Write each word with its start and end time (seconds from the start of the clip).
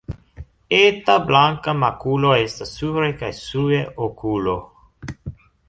Eta 0.77 1.17
blanka 1.27 1.75
makulo 1.83 2.31
estas 2.45 2.73
supre 2.79 3.13
kaj 3.21 3.31
sube 3.43 3.85
okulo. 4.09 4.57